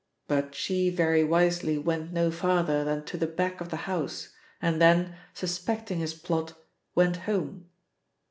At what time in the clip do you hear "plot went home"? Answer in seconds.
6.15-7.69